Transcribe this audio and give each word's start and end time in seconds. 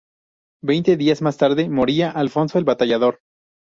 Veinte 0.63 0.97
días 0.97 1.21
más 1.21 1.37
tarde 1.37 1.69
moría 1.69 2.09
Alfonso 2.09 2.57
el 2.57 2.63
Batallador. 2.65 3.19